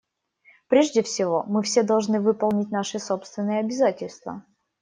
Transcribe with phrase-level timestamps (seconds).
[0.67, 4.43] Прежде всего, мы все должны выполнить наши собственные обязательства.